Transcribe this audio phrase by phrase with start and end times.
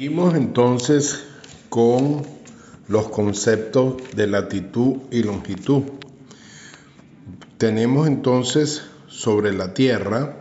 [0.00, 1.24] Seguimos entonces
[1.68, 2.22] con
[2.88, 5.82] los conceptos de latitud y longitud.
[7.58, 10.36] Tenemos entonces sobre la Tierra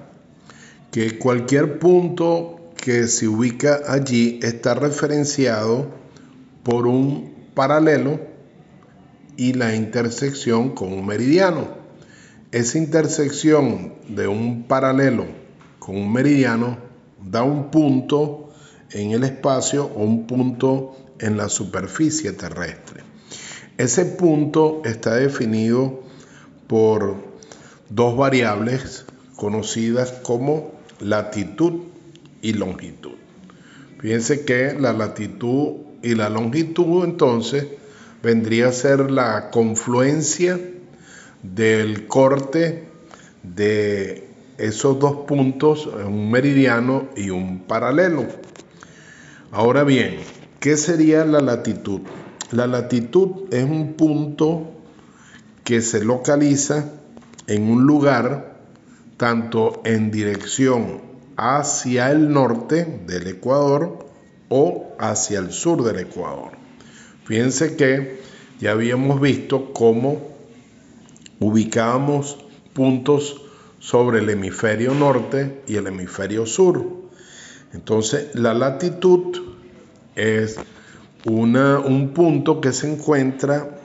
[0.92, 5.90] que cualquier punto que se ubica allí está referenciado
[6.64, 8.22] por un paralelo
[9.36, 11.68] y la intersección con un meridiano.
[12.54, 15.26] Esa intersección de un paralelo
[15.80, 16.78] con un meridiano
[17.22, 18.49] da un punto
[18.92, 23.04] en el espacio o un punto en la superficie terrestre.
[23.78, 26.02] Ese punto está definido
[26.68, 27.16] por
[27.90, 31.84] dos variables conocidas como latitud
[32.42, 33.14] y longitud.
[34.00, 37.68] Fíjense que la latitud y la longitud entonces
[38.22, 40.60] vendría a ser la confluencia
[41.44, 42.84] del corte
[43.44, 44.28] de
[44.58, 48.28] esos dos puntos, un meridiano y un paralelo.
[49.52, 50.18] Ahora bien,
[50.60, 52.02] ¿qué sería la latitud?
[52.52, 54.72] La latitud es un punto
[55.64, 56.92] que se localiza
[57.48, 58.60] en un lugar
[59.18, 61.02] tanto en dirección
[61.36, 64.06] hacia el norte del Ecuador
[64.50, 66.52] o hacia el sur del Ecuador.
[67.26, 68.20] Fíjense que
[68.60, 70.22] ya habíamos visto cómo
[71.40, 72.38] ubicábamos
[72.74, 73.42] puntos
[73.80, 77.09] sobre el hemisferio norte y el hemisferio sur.
[77.74, 79.38] Entonces, la latitud
[80.16, 80.58] es
[81.26, 83.78] una, un punto que se encuentra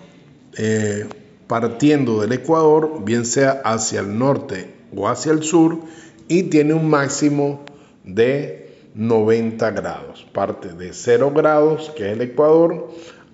[0.57, 1.07] eh,
[1.47, 5.81] partiendo del Ecuador, bien sea hacia el norte o hacia el sur,
[6.29, 7.65] y tiene un máximo
[8.05, 10.27] de 90 grados.
[10.33, 12.89] Parte de 0 grados, que es el Ecuador,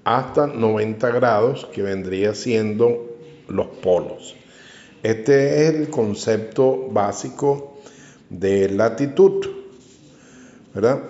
[0.04, 3.16] hasta 90 grados, que vendría siendo
[3.48, 4.34] los polos.
[5.02, 7.78] Este es el concepto básico
[8.28, 9.59] de latitud.
[10.74, 11.00] ¿Verdad?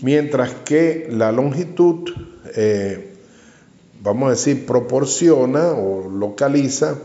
[0.00, 2.10] Mientras que la longitud,
[2.54, 3.14] eh,
[4.00, 6.96] vamos a decir, proporciona o localiza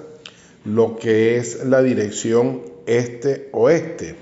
[0.66, 4.16] lo que es la dirección este-oeste,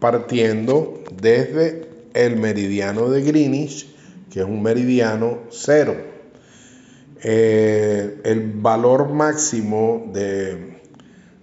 [0.00, 3.88] partiendo desde el meridiano de Greenwich,
[4.30, 5.94] que es un meridiano cero.
[7.22, 10.78] Eh, el valor máximo de,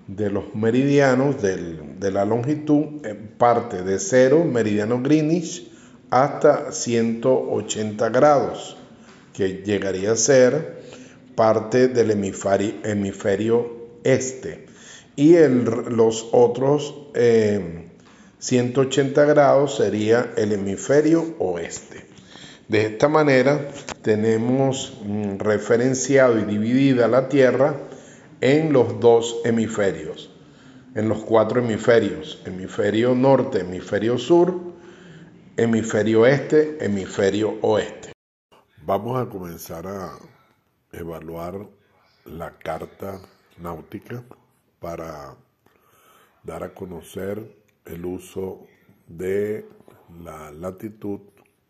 [0.07, 3.01] de los meridianos del, de la longitud
[3.37, 5.69] parte de 0, meridiano Greenwich,
[6.09, 8.77] hasta 180 grados,
[9.33, 10.79] que llegaría a ser
[11.35, 14.65] parte del hemisferio, este.
[15.15, 16.95] Y los otros
[18.39, 22.05] 180 eh, grados sería el hemisferio oeste.
[22.69, 23.67] De esta manera
[24.01, 27.75] tenemos mm, referenciado y dividida la Tierra
[28.39, 30.29] en los dos hemisferios
[30.95, 34.59] en los cuatro hemisferios, hemisferio norte, hemisferio sur,
[35.55, 38.11] hemisferio este, hemisferio oeste.
[38.83, 40.17] Vamos a comenzar a
[40.91, 41.67] evaluar
[42.25, 43.21] la carta
[43.57, 44.23] náutica
[44.79, 45.35] para
[46.43, 48.65] dar a conocer el uso
[49.07, 49.67] de
[50.23, 51.19] la latitud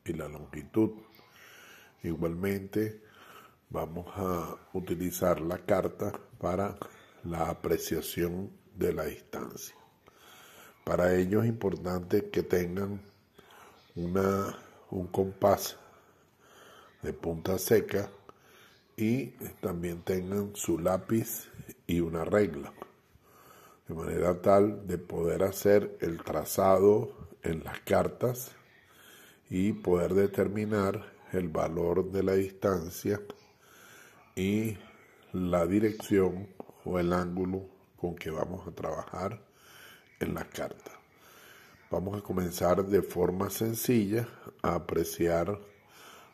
[0.05, 0.91] y la longitud.
[2.03, 3.01] Igualmente
[3.69, 6.77] vamos a utilizar la carta para
[7.23, 9.75] la apreciación de la distancia.
[10.85, 13.01] Para ello es importante que tengan
[13.95, 14.57] una,
[14.89, 15.77] un compás
[17.03, 18.09] de punta seca
[18.95, 19.27] y
[19.61, 21.49] también tengan su lápiz
[21.85, 22.73] y una regla,
[23.87, 28.53] de manera tal de poder hacer el trazado en las cartas
[29.49, 33.21] y poder determinar el valor de la distancia
[34.35, 34.77] y
[35.33, 36.47] la dirección
[36.85, 39.41] o el ángulo con que vamos a trabajar
[40.19, 40.91] en la carta.
[41.91, 44.27] Vamos a comenzar de forma sencilla
[44.61, 45.59] a apreciar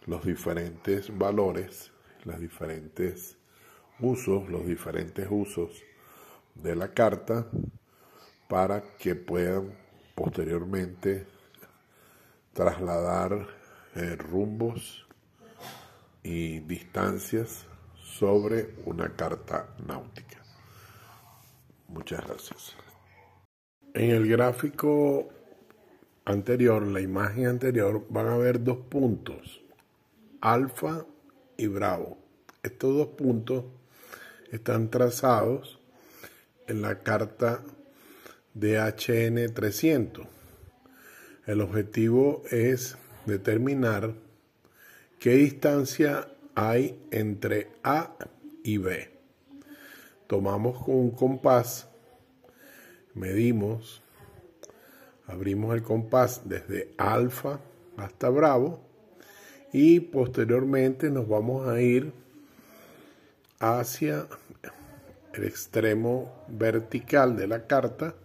[0.05, 1.91] los diferentes valores,
[2.23, 3.37] los diferentes
[3.99, 5.83] usos, los diferentes usos
[6.55, 7.47] de la carta
[8.47, 9.77] para que puedan
[10.13, 11.25] posteriormente
[12.53, 13.47] trasladar
[13.95, 15.07] eh, rumbos
[16.23, 20.44] y distancias sobre una carta náutica.
[21.95, 22.75] Muchas gracias.
[23.93, 25.29] En el gráfico
[26.25, 29.61] anterior, la imagen anterior, van a ver dos puntos,
[30.41, 31.05] alfa
[31.55, 32.17] y bravo.
[32.63, 33.63] Estos dos puntos
[34.51, 35.79] están trazados
[36.67, 37.63] en la carta
[38.55, 40.27] DHN 300.
[41.45, 44.15] El objetivo es determinar
[45.17, 48.17] qué distancia hay entre A
[48.63, 49.14] y B
[50.27, 51.87] tomamos con un compás,
[53.13, 54.01] medimos,
[55.27, 57.59] abrimos el compás desde alfa
[57.97, 58.79] hasta bravo
[59.71, 62.13] y posteriormente nos vamos a ir
[63.59, 64.27] hacia
[65.33, 68.15] el extremo vertical de la carta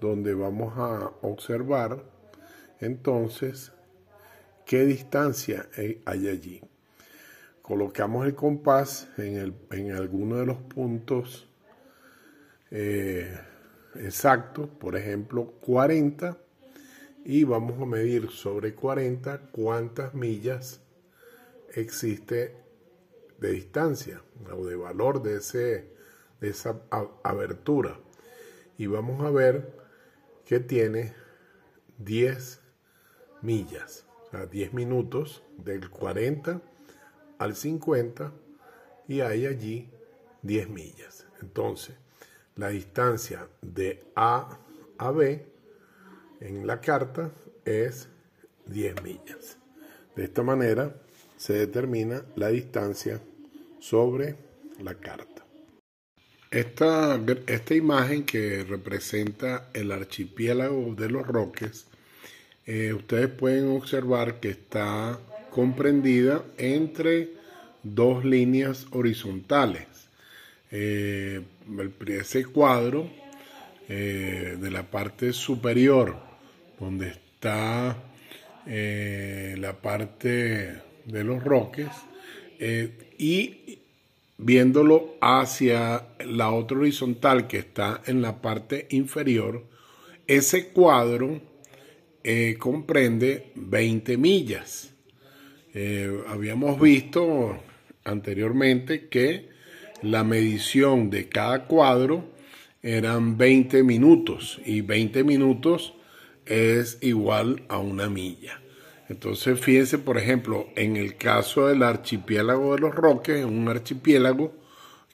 [0.00, 2.02] donde vamos a observar
[2.80, 3.72] entonces
[4.66, 6.60] qué distancia hay allí.
[7.64, 11.48] Colocamos el compás en, en alguno de los puntos
[12.70, 13.40] eh,
[13.94, 16.36] exactos, por ejemplo 40,
[17.24, 20.82] y vamos a medir sobre 40 cuántas millas
[21.74, 22.54] existe
[23.38, 24.20] de distancia
[24.54, 25.88] o de valor de, ese,
[26.42, 26.82] de esa
[27.22, 27.98] abertura.
[28.76, 29.72] Y vamos a ver
[30.44, 31.14] que tiene
[31.96, 32.60] 10
[33.40, 36.60] millas, o sea, 10 minutos del 40
[37.38, 38.32] al 50
[39.08, 39.90] y hay allí
[40.42, 41.26] 10 millas.
[41.40, 41.96] Entonces,
[42.56, 44.58] la distancia de A
[44.98, 45.44] a B
[46.40, 47.30] en la carta
[47.64, 48.08] es
[48.66, 49.58] 10 millas.
[50.16, 50.94] De esta manera
[51.36, 53.20] se determina la distancia
[53.80, 54.36] sobre
[54.80, 55.44] la carta.
[56.50, 61.86] Esta, esta imagen que representa el archipiélago de los Roques,
[62.64, 65.18] eh, ustedes pueden observar que está
[65.54, 67.30] comprendida entre
[67.84, 69.86] dos líneas horizontales.
[70.72, 71.42] Eh,
[72.08, 73.08] ese cuadro
[73.88, 76.16] eh, de la parte superior
[76.80, 77.96] donde está
[78.66, 81.88] eh, la parte de los roques
[83.16, 83.78] y
[84.38, 89.62] viéndolo hacia la otra horizontal que está en la parte inferior,
[90.26, 91.40] ese cuadro
[92.58, 94.93] comprende 20 millas.
[96.28, 97.58] Habíamos visto
[98.04, 99.48] anteriormente que
[100.02, 102.24] la medición de cada cuadro
[102.82, 105.94] eran 20 minutos y 20 minutos
[106.44, 108.60] es igual a una milla.
[109.08, 114.54] Entonces, fíjense, por ejemplo, en el caso del archipiélago de los Roques, un archipiélago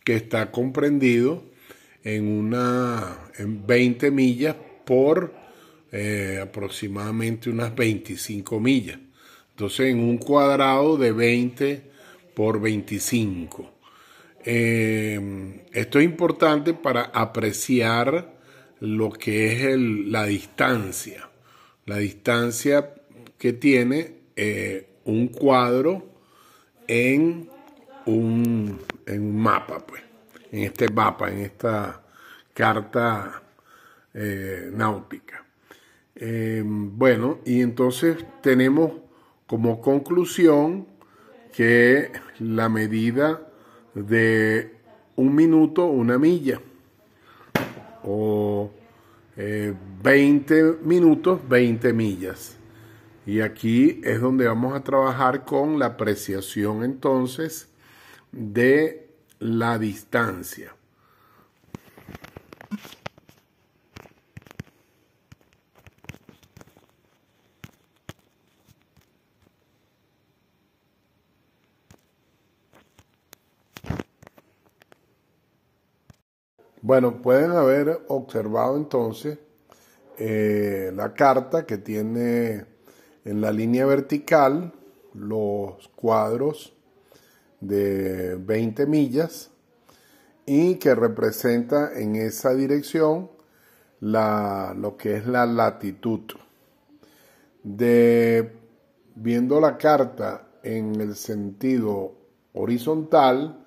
[0.05, 1.45] que está comprendido
[2.03, 5.35] en una en 20 millas por
[5.93, 8.99] eh, aproximadamente unas 25 millas.
[9.61, 11.83] Entonces, en un cuadrado de 20
[12.33, 13.71] por 25.
[14.43, 18.39] Eh, esto es importante para apreciar
[18.81, 21.29] lo que es la distancia,
[21.85, 22.95] la distancia
[23.37, 26.09] que tiene eh, un cuadro
[26.89, 27.51] en
[28.07, 28.81] un,
[29.19, 30.03] mapa, pues,
[30.53, 32.03] en este mapa, en esta
[32.55, 33.43] carta
[34.15, 35.45] eh, náutica.
[36.15, 39.10] Eh, bueno, y entonces tenemos
[39.50, 40.87] como conclusión
[41.52, 43.50] que la medida
[43.94, 44.76] de
[45.17, 46.61] un minuto, una milla
[48.05, 48.70] o
[50.05, 52.58] 20 eh, minutos, 20 millas.
[53.26, 57.69] Y aquí es donde vamos a trabajar con la apreciación entonces
[58.31, 59.08] de
[59.41, 60.76] la distancia.
[76.90, 79.38] Bueno, pueden haber observado entonces
[80.19, 82.66] eh, la carta que tiene
[83.25, 84.72] en la línea vertical
[85.14, 86.72] los cuadros
[87.61, 89.52] de 20 millas
[90.47, 93.30] y que representa en esa dirección
[94.00, 96.23] la, lo que es la latitud.
[97.62, 98.52] De,
[99.14, 102.16] viendo la carta en el sentido
[102.52, 103.64] horizontal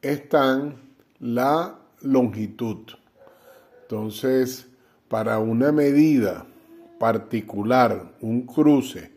[0.00, 2.78] están la longitud.
[3.82, 4.68] Entonces,
[5.08, 6.46] para una medida
[6.98, 9.10] particular, un cruce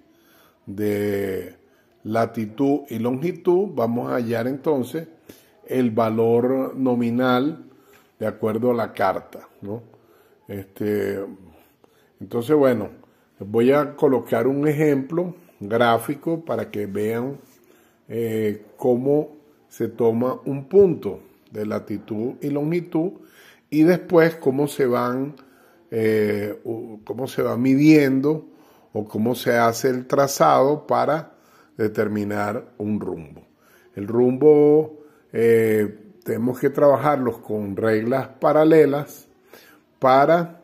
[0.66, 1.56] de
[2.04, 5.08] latitud y longitud, vamos a hallar entonces
[5.68, 7.66] el valor nominal
[8.20, 9.48] de acuerdo a la carta.
[10.48, 11.20] Este,
[12.20, 12.90] entonces, bueno,
[13.40, 17.38] voy a colocar un ejemplo gráfico para que vean
[18.08, 19.30] eh, cómo
[19.68, 21.20] se toma un punto
[21.56, 23.14] de latitud y longitud
[23.70, 25.36] y después cómo se van
[25.90, 26.60] eh,
[27.06, 28.48] cómo se va midiendo
[28.94, 31.34] o cómo se hace el trazado para
[31.78, 33.46] determinar un rumbo.
[33.96, 39.28] El rumbo eh, tenemos que trabajarlos con reglas paralelas
[40.00, 40.62] para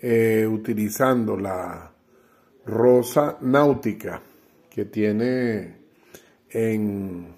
[0.00, 1.92] eh, utilizando la
[2.64, 4.22] rosa náutica
[4.70, 5.76] que tiene
[6.48, 7.34] en,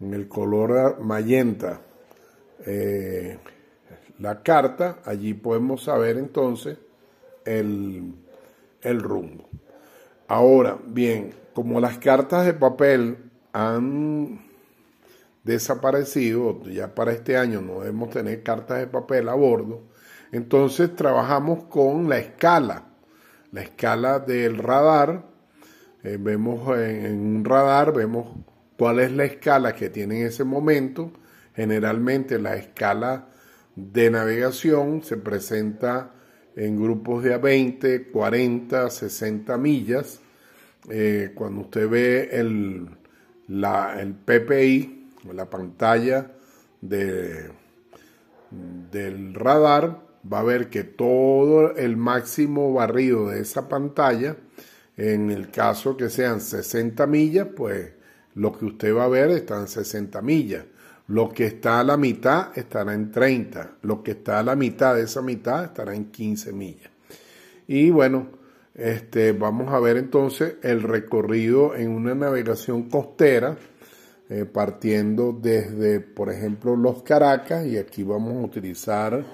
[0.00, 1.80] el color magenta
[2.66, 3.38] eh,
[4.18, 6.78] la carta, allí podemos saber entonces
[7.44, 8.14] el,
[8.82, 9.48] rumbo.
[10.28, 13.16] Ahora, bien, como las cartas de papel
[13.52, 14.40] han
[15.42, 19.82] desaparecido, ya para este año no debemos tener cartas de papel a bordo,
[20.32, 22.84] entonces trabajamos con la escala,
[23.52, 25.24] la escala del radar,
[26.04, 28.28] eh, vemos en, un radar, vemos
[28.78, 31.10] cuál es la escala que tiene en ese momento,
[31.54, 33.28] generalmente la escala
[33.76, 36.12] de navegación se presenta
[36.56, 40.20] en grupos de a 20, 40, 60 millas.
[40.88, 42.88] Eh, cuando usted ve el,
[43.48, 46.30] la, el PPI, la pantalla
[46.80, 47.50] de,
[48.50, 54.36] del radar, va a ver que todo el máximo barrido de esa pantalla,
[54.96, 57.92] en el caso que sean 60 millas, pues
[58.34, 60.64] lo que usted va a ver está en 60 millas.
[61.10, 63.78] Lo que está a la mitad estará en 30.
[63.82, 66.88] Lo que está a la mitad de esa mitad estará en 15 millas.
[67.66, 68.28] Y bueno,
[68.76, 73.56] este, vamos a ver entonces el recorrido en una navegación costera,
[74.28, 79.24] eh, partiendo desde, por ejemplo, los Caracas, y aquí vamos a utilizar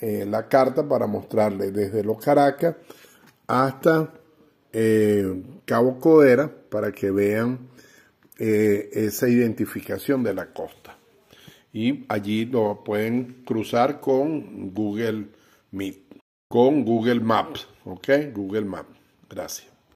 [0.00, 2.74] eh, la carta para mostrarle desde los Caracas
[3.46, 4.12] hasta
[4.72, 7.68] eh, Cabo Codera, para que vean
[8.38, 10.95] esa identificación de la costa
[11.76, 15.26] y allí lo pueden cruzar con Google
[15.72, 15.98] Meet,
[16.48, 18.08] con Google Maps, ¿ok?
[18.32, 18.96] Google Maps.
[19.28, 19.75] Gracias.